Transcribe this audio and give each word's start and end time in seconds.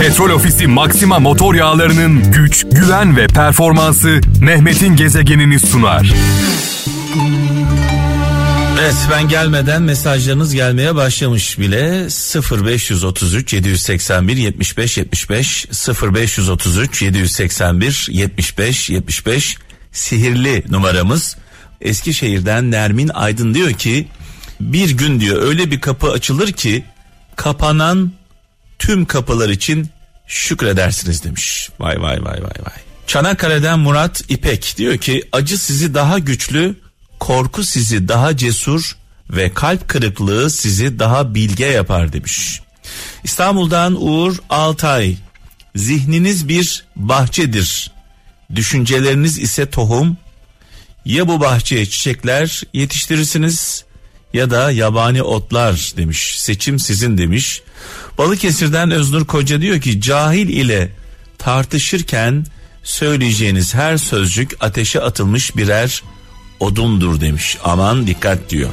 Petrol 0.00 0.30
Ofisi 0.30 0.66
Maxima 0.66 1.18
motor 1.18 1.54
yağlarının 1.54 2.32
güç, 2.32 2.66
güven 2.72 3.16
ve 3.16 3.26
performansı 3.26 4.20
Mehmet'in 4.40 4.96
gezegenini 4.96 5.60
sunar. 5.60 6.14
Evet 8.80 8.94
ben 9.10 9.28
gelmeden 9.28 9.82
mesajlarınız 9.82 10.54
gelmeye 10.54 10.94
başlamış 10.94 11.58
bile 11.58 12.08
0533 12.62 13.52
781 13.52 14.36
75 14.36 14.98
75 14.98 15.66
0533 16.02 17.02
781 17.02 18.08
75 18.10 18.90
75 18.90 19.56
sihirli 19.92 20.64
numaramız. 20.70 21.36
Eskişehir'den 21.80 22.70
Nermin 22.70 23.08
Aydın 23.08 23.54
diyor 23.54 23.72
ki 23.72 24.08
bir 24.60 24.90
gün 24.90 25.20
diyor 25.20 25.42
öyle 25.42 25.70
bir 25.70 25.80
kapı 25.80 26.10
açılır 26.10 26.52
ki 26.52 26.84
kapanan 27.36 28.12
tüm 28.78 29.04
kapılar 29.04 29.48
için 29.48 29.90
şükredersiniz 30.26 31.24
demiş. 31.24 31.70
Vay 31.80 32.02
vay 32.02 32.24
vay 32.24 32.42
vay 32.42 32.42
vay. 32.42 32.76
Çanakkale'den 33.06 33.78
Murat 33.78 34.22
İpek 34.28 34.74
diyor 34.76 34.98
ki 34.98 35.22
acı 35.32 35.58
sizi 35.58 35.94
daha 35.94 36.18
güçlü, 36.18 36.76
korku 37.20 37.64
sizi 37.64 38.08
daha 38.08 38.36
cesur 38.36 38.96
ve 39.30 39.54
kalp 39.54 39.88
kırıklığı 39.88 40.50
sizi 40.50 40.98
daha 40.98 41.34
bilge 41.34 41.66
yapar 41.66 42.12
demiş. 42.12 42.60
İstanbul'dan 43.24 43.96
Uğur 43.98 44.36
Altay 44.50 45.16
zihniniz 45.74 46.48
bir 46.48 46.84
bahçedir. 46.96 47.90
Düşünceleriniz 48.54 49.38
ise 49.38 49.70
tohum. 49.70 50.16
Ya 51.04 51.28
bu 51.28 51.40
bahçeye 51.40 51.86
çiçekler 51.86 52.62
yetiştirirsiniz 52.72 53.84
ya 54.32 54.50
da 54.50 54.70
yabani 54.70 55.22
otlar 55.22 55.92
demiş. 55.96 56.40
Seçim 56.40 56.78
sizin 56.78 57.18
demiş. 57.18 57.62
Balıkesir'den 58.18 58.90
Öznur 58.90 59.24
Koca 59.26 59.60
diyor 59.60 59.80
ki 59.80 60.00
cahil 60.00 60.48
ile 60.48 60.92
tartışırken 61.38 62.46
söyleyeceğiniz 62.82 63.74
her 63.74 63.96
sözcük 63.96 64.64
ateşe 64.64 65.00
atılmış 65.00 65.56
birer 65.56 66.02
odundur 66.60 67.20
demiş. 67.20 67.58
Aman 67.64 68.06
dikkat 68.06 68.50
diyor. 68.50 68.70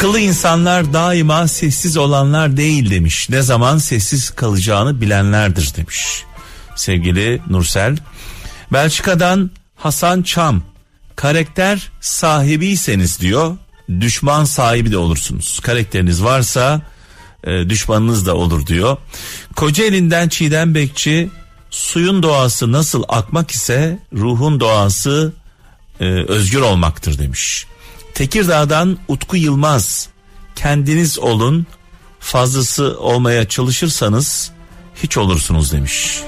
Akıllı 0.00 0.20
insanlar 0.20 0.92
daima 0.92 1.48
sessiz 1.48 1.96
olanlar 1.96 2.56
değil 2.56 2.90
demiş. 2.90 3.30
Ne 3.30 3.42
zaman 3.42 3.78
sessiz 3.78 4.30
kalacağını 4.30 5.00
bilenlerdir 5.00 5.72
demiş. 5.76 6.24
Sevgili 6.76 7.42
Nursel. 7.50 7.96
Belçika'dan 8.72 9.50
Hasan 9.76 10.22
Çam. 10.22 10.62
Karakter 11.16 11.90
sahibiyseniz 12.00 13.20
diyor. 13.20 13.56
Düşman 14.00 14.44
sahibi 14.44 14.92
de 14.92 14.96
olursunuz. 14.96 15.60
Karakteriniz 15.60 16.24
varsa 16.24 16.82
e, 17.44 17.68
düşmanınız 17.68 18.26
da 18.26 18.36
olur 18.36 18.66
diyor. 18.66 18.96
Kocaeli'nden 19.56 20.28
Çiğdem 20.28 20.74
Bekçi 20.74 21.30
suyun 21.70 22.22
doğası 22.22 22.72
nasıl 22.72 23.04
akmak 23.08 23.50
ise 23.50 23.98
ruhun 24.12 24.60
doğası 24.60 25.32
e, 26.00 26.04
özgür 26.04 26.60
olmaktır 26.60 27.18
demiş. 27.18 27.66
Tekirdağ'dan 28.20 28.98
Utku 29.08 29.36
Yılmaz 29.36 30.08
kendiniz 30.56 31.18
olun 31.18 31.66
fazlası 32.18 32.98
olmaya 32.98 33.48
çalışırsanız 33.48 34.50
hiç 35.02 35.18
olursunuz 35.18 35.72
demiş. 35.72 36.22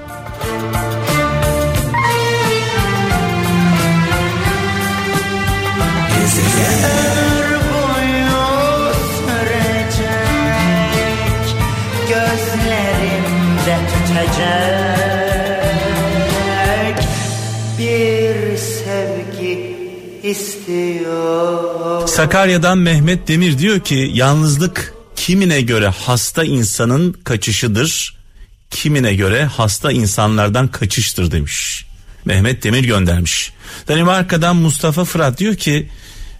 Gözlerimde 12.09 13.79
tütecek 13.89 15.02
istiyor 20.33 22.09
Sakarya'dan 22.09 22.79
Mehmet 22.79 23.29
Demir 23.29 23.59
diyor 23.59 23.81
ki 23.81 24.11
yalnızlık 24.15 24.95
kimine 25.17 25.61
göre 25.61 25.89
hasta 25.89 26.45
insanın 26.45 27.13
kaçışıdır, 27.13 28.17
kimine 28.71 29.15
göre 29.15 29.45
hasta 29.45 29.93
insanlardan 29.93 30.69
kaçıştır 30.69 31.31
demiş. 31.31 31.87
Mehmet 32.25 32.65
Demir 32.65 32.85
göndermiş. 32.85 33.53
Danimarka'dan 33.89 34.57
Mustafa 34.57 35.05
Fırat 35.05 35.39
diyor 35.39 35.55
ki 35.55 35.89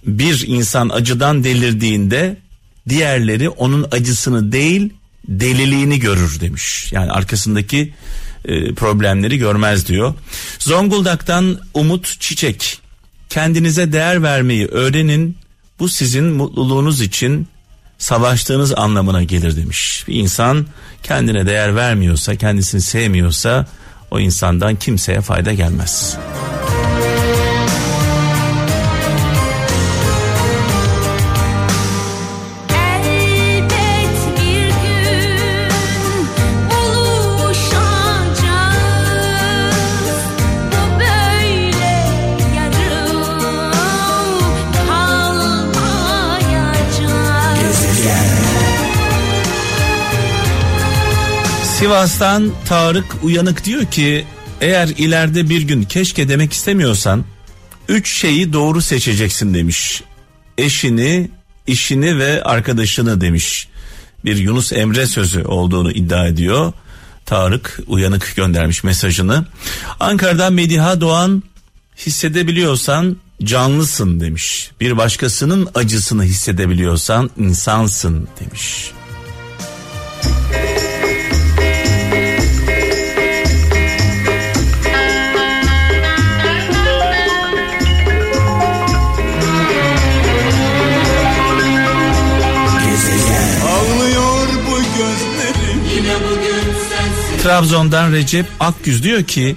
bir 0.05 0.47
insan 0.47 0.89
acıdan 0.89 1.43
delirdiğinde 1.43 2.37
diğerleri 2.89 3.49
onun 3.49 3.87
acısını 3.91 4.51
değil 4.51 4.93
deliliğini 5.27 5.99
görür 5.99 6.39
demiş. 6.39 6.91
Yani 6.91 7.11
arkasındaki 7.11 7.93
e, 8.45 8.73
problemleri 8.73 9.37
görmez 9.37 9.87
diyor. 9.87 10.13
Zonguldak'tan 10.59 11.59
Umut 11.73 12.17
Çiçek 12.19 12.82
kendinize 13.33 13.91
değer 13.91 14.23
vermeyi 14.23 14.67
öğrenin. 14.67 15.37
Bu 15.79 15.89
sizin 15.89 16.23
mutluluğunuz 16.25 17.01
için 17.01 17.47
savaştığınız 17.97 18.73
anlamına 18.77 19.23
gelir 19.23 19.57
demiş. 19.57 20.05
Bir 20.07 20.15
insan 20.15 20.65
kendine 21.03 21.45
değer 21.45 21.75
vermiyorsa, 21.75 22.35
kendisini 22.35 22.81
sevmiyorsa 22.81 23.67
o 24.11 24.19
insandan 24.19 24.75
kimseye 24.75 25.21
fayda 25.21 25.53
gelmez. 25.53 26.17
Sivas'tan 51.83 52.51
Tarık 52.65 53.05
Uyanık 53.23 53.65
diyor 53.65 53.85
ki 53.85 54.25
eğer 54.61 54.87
ileride 54.87 55.49
bir 55.49 55.61
gün 55.61 55.83
keşke 55.83 56.29
demek 56.29 56.53
istemiyorsan 56.53 57.25
üç 57.87 58.11
şeyi 58.11 58.53
doğru 58.53 58.81
seçeceksin 58.81 59.53
demiş. 59.53 60.03
Eşini, 60.57 61.29
işini 61.67 62.17
ve 62.19 62.43
arkadaşını 62.43 63.21
demiş. 63.21 63.67
Bir 64.25 64.37
Yunus 64.37 64.73
Emre 64.73 65.05
sözü 65.05 65.43
olduğunu 65.43 65.91
iddia 65.91 66.27
ediyor. 66.27 66.73
Tarık 67.25 67.79
Uyanık 67.87 68.33
göndermiş 68.35 68.83
mesajını. 68.83 69.45
Ankara'dan 69.99 70.53
Mediha 70.53 71.01
Doğan 71.01 71.43
hissedebiliyorsan 71.97 73.17
canlısın 73.43 74.19
demiş. 74.19 74.71
Bir 74.79 74.97
başkasının 74.97 75.69
acısını 75.75 76.23
hissedebiliyorsan 76.23 77.29
insansın 77.37 78.27
demiş. 78.39 78.91
Trabzon'dan 97.43 98.11
Recep 98.11 98.45
Akgüz 98.59 99.03
diyor 99.03 99.23
ki 99.23 99.55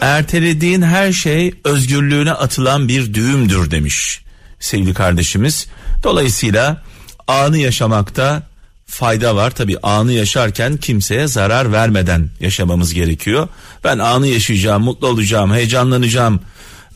ertelediğin 0.00 0.82
her 0.82 1.12
şey 1.12 1.54
özgürlüğüne 1.64 2.32
atılan 2.32 2.88
bir 2.88 3.14
düğümdür 3.14 3.70
demiş 3.70 4.20
sevgili 4.60 4.94
kardeşimiz. 4.94 5.66
Dolayısıyla 6.02 6.82
anı 7.28 7.58
yaşamakta 7.58 8.42
fayda 8.86 9.36
var. 9.36 9.50
Tabi 9.50 9.78
anı 9.82 10.12
yaşarken 10.12 10.76
kimseye 10.76 11.26
zarar 11.26 11.72
vermeden 11.72 12.30
yaşamamız 12.40 12.94
gerekiyor. 12.94 13.48
Ben 13.84 13.98
anı 13.98 14.26
yaşayacağım, 14.26 14.82
mutlu 14.82 15.06
olacağım, 15.06 15.54
heyecanlanacağım 15.54 16.40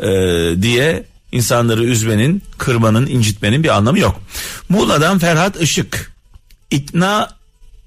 e, 0.01 0.07
diye 0.63 1.05
insanları 1.33 1.85
üzmenin, 1.85 2.43
kırmanın, 2.59 3.07
incitmenin 3.07 3.63
bir 3.63 3.77
anlamı 3.77 3.99
yok. 3.99 4.21
Muğla'dan 4.69 5.19
Ferhat 5.19 5.61
Işık 5.61 6.13
ikna 6.71 7.37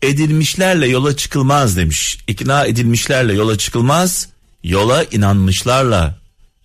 edilmişlerle 0.02 0.88
yola 0.88 1.16
çıkılmaz 1.18 1.78
demiş. 1.78 2.18
İkna 2.28 2.66
edilmişlerle 2.66 3.34
yola 3.34 3.58
çıkılmaz, 3.58 4.28
yola 4.64 5.04
inanmışlarla 5.04 6.20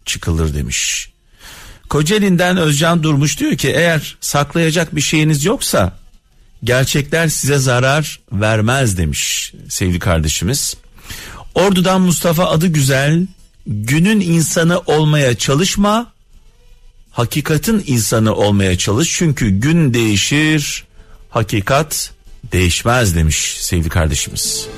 çıkılır 0.04 0.54
demiş. 0.54 1.10
Kocaeli'nden 1.88 2.56
Özcan 2.56 3.02
Durmuş 3.02 3.38
diyor 3.38 3.56
ki 3.56 3.68
eğer 3.68 4.16
saklayacak 4.20 4.96
bir 4.96 5.00
şeyiniz 5.00 5.44
yoksa 5.44 5.98
gerçekler 6.64 7.28
size 7.28 7.58
zarar 7.58 8.20
vermez 8.32 8.98
demiş 8.98 9.52
sevgili 9.68 9.98
kardeşimiz. 9.98 10.76
Ordu'dan 11.54 12.00
Mustafa 12.00 12.46
adı 12.46 12.66
güzel. 12.66 13.26
Günün 13.66 14.20
insanı 14.20 14.80
olmaya 14.80 15.34
çalışma. 15.34 16.12
Hakikatin 17.10 17.84
insanı 17.86 18.34
olmaya 18.34 18.78
çalış. 18.78 19.12
Çünkü 19.12 19.48
gün 19.50 19.94
değişir, 19.94 20.84
hakikat 21.30 22.13
değişmez 22.52 23.16
demiş 23.16 23.56
sevgili 23.60 23.88
kardeşimiz. 23.88 24.68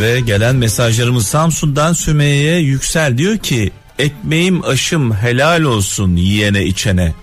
Ve 0.00 0.20
gelen 0.20 0.56
mesajlarımız 0.56 1.26
Samsun'dan 1.26 1.92
Sümeyye'ye 1.92 2.58
yüksel 2.58 3.18
diyor 3.18 3.38
ki 3.38 3.72
ekmeğim 3.98 4.64
aşım 4.64 5.14
helal 5.14 5.62
olsun 5.62 6.16
yiyene 6.16 6.64
içene. 6.64 7.14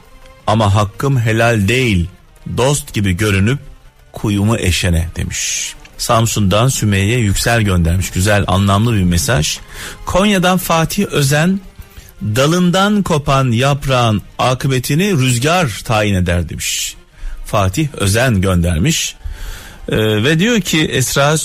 Ama 0.48 0.76
hakkım 0.76 1.20
helal 1.20 1.68
değil 1.68 2.08
dost 2.58 2.94
gibi 2.94 3.12
görünüp 3.18 3.60
kuyumu 4.14 4.58
eşene. 4.58 5.08
demiş. 5.16 5.74
Samsun'dan 5.98 6.68
Sümeyye 6.68 7.20
Yüksel 7.20 7.62
göndermiş 7.62 8.12
güzel 8.12 8.44
anlamlı 8.48 8.94
bir 8.94 9.04
mesaj. 9.04 9.58
Konya'dan 10.06 10.58
Fatih 10.58 11.06
Özen 11.06 11.60
dalından 12.22 13.04
kopan 13.04 13.52
yaprağın 13.52 14.22
akıbetini 14.40 15.12
rüzgar 15.12 15.82
tayin 15.86 16.14
eder 16.16 16.50
demiş. 16.50 16.96
Fatih 17.46 17.88
Özen 17.94 18.42
göndermiş. 18.42 19.16
Ee, 19.90 19.98
ve 19.98 20.40
diyor 20.40 20.62
ki 20.62 20.82
Esra 20.82 21.36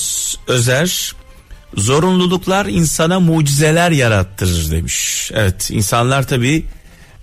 Özer 0.47 1.13
zorunluluklar 1.77 2.67
insana 2.67 3.21
mucizeler 3.21 3.91
yarattırır 3.91 4.71
demiş. 4.71 5.31
Evet 5.35 5.71
insanlar 5.71 6.29
tabii 6.29 6.67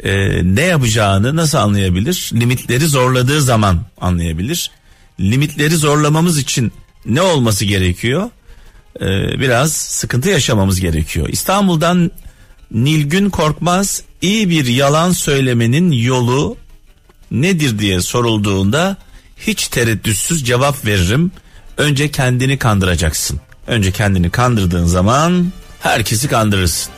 e, 0.03 0.41
ne 0.55 0.61
yapacağını 0.61 1.35
nasıl 1.35 1.57
anlayabilir? 1.57 2.31
Limitleri 2.33 2.85
zorladığı 2.85 3.41
zaman 3.41 3.81
anlayabilir. 4.01 4.71
Limitleri 5.19 5.75
zorlamamız 5.75 6.37
için 6.37 6.71
ne 7.05 7.21
olması 7.21 7.65
gerekiyor? 7.65 8.29
Ee, 9.01 9.05
biraz 9.39 9.73
sıkıntı 9.73 10.29
yaşamamız 10.29 10.79
gerekiyor. 10.79 11.29
İstanbul'dan 11.29 12.11
Nilgün 12.71 13.29
Korkmaz 13.29 14.03
iyi 14.21 14.49
bir 14.49 14.65
yalan 14.65 15.11
söylemenin 15.11 15.91
yolu 15.91 16.57
nedir 17.31 17.79
diye 17.79 18.01
sorulduğunda 18.01 18.97
hiç 19.37 19.67
tereddütsüz 19.67 20.45
cevap 20.45 20.85
veririm. 20.85 21.31
Önce 21.77 22.11
kendini 22.11 22.57
kandıracaksın. 22.57 23.39
Önce 23.67 23.91
kendini 23.91 24.29
kandırdığın 24.29 24.85
zaman 24.85 25.51
herkesi 25.79 26.27
kandırırsın. 26.27 26.93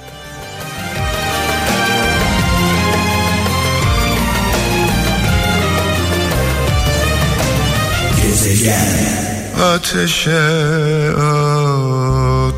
Ateşe 9.61 10.31
at 11.17 12.53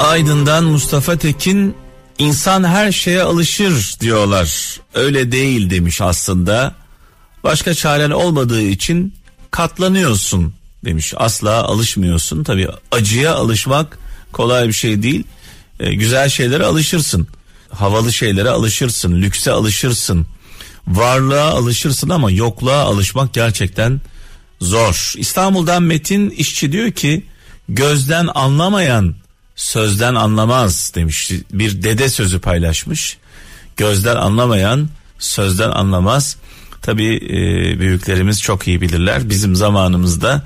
Aydın'dan 0.00 0.64
Mustafa 0.64 1.16
Tekin 1.16 1.74
insan 2.18 2.64
her 2.64 2.92
şeye 2.92 3.22
alışır 3.22 3.96
diyorlar. 4.00 4.80
Öyle 4.94 5.32
değil 5.32 5.70
demiş 5.70 6.00
aslında. 6.00 6.74
Başka 7.44 7.74
çaren 7.74 8.10
olmadığı 8.10 8.62
için 8.62 9.14
katlanıyorsun 9.50 10.54
demiş. 10.84 11.14
Asla 11.16 11.62
alışmıyorsun. 11.62 12.44
Tabii 12.44 12.68
acıya 12.92 13.34
alışmak 13.34 13.98
kolay 14.32 14.68
bir 14.68 14.72
şey 14.72 15.02
değil. 15.02 15.24
Ee, 15.80 15.94
güzel 15.94 16.28
şeylere 16.28 16.64
alışırsın. 16.64 17.28
Havalı 17.70 18.12
şeylere 18.12 18.50
alışırsın. 18.50 19.22
Lükse 19.22 19.52
alışırsın. 19.52 20.26
Varlığa 20.86 21.50
alışırsın 21.50 22.08
ama 22.08 22.30
yokluğa 22.30 22.82
alışmak 22.82 23.34
gerçekten 23.34 24.00
zor. 24.60 25.12
İstanbul'dan 25.16 25.82
Metin 25.82 26.30
işçi 26.30 26.72
diyor 26.72 26.90
ki 26.90 27.24
gözden 27.68 28.28
anlamayan 28.34 29.14
sözden 29.56 30.14
anlamaz 30.14 30.92
demiş. 30.94 31.32
Bir 31.52 31.82
dede 31.82 32.08
sözü 32.08 32.40
paylaşmış. 32.40 33.16
Gözden 33.76 34.16
anlamayan 34.16 34.88
sözden 35.18 35.70
anlamaz. 35.70 36.36
Tabii 36.82 37.16
e, 37.16 37.80
büyüklerimiz 37.80 38.42
çok 38.42 38.68
iyi 38.68 38.80
bilirler. 38.80 39.30
Bizim 39.30 39.56
zamanımızda 39.56 40.42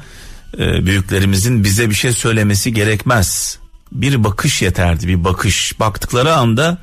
e, 0.59 0.87
büyüklerimizin 0.87 1.64
bize 1.64 1.91
bir 1.91 1.94
şey 1.94 2.12
söylemesi 2.12 2.73
gerekmez. 2.73 3.59
Bir 3.93 4.25
bakış 4.25 4.62
yeterdi, 4.62 5.09
bir 5.09 5.25
bakış. 5.25 5.81
Baktıkları 5.81 6.35
anda 6.35 6.79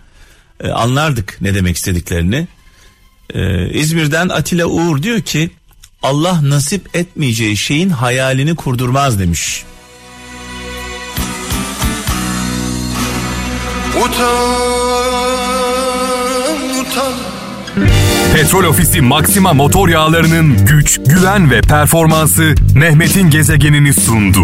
e, 0.64 0.70
anlardık 0.70 1.38
ne 1.42 1.56
demek 1.56 1.76
istediklerini. 1.76 2.48
E, 3.34 3.70
İzmir'den 3.70 4.30
Atilla 4.30 4.66
Uğur 4.66 5.04
diyor 5.04 5.22
ki 5.22 5.50
Allah 6.04 6.40
nasip 6.44 6.96
etmeyeceği 6.96 7.58
şeyin 7.58 7.90
hayalini 7.90 8.56
kurdurmaz 8.56 9.20
demiş. 9.20 9.64
Utan 13.98 14.10
utan 16.82 17.14
Petrol 18.34 18.64
Ofisi 18.64 19.02
Maxima 19.02 19.54
motor 19.54 19.90
yağlarının 19.90 20.66
güç, 20.66 21.00
güven 21.06 21.52
ve 21.52 21.62
performansı 21.62 22.56
Mehmet'in 22.76 23.30
gezegenini 23.30 23.94
sundu. 23.94 24.44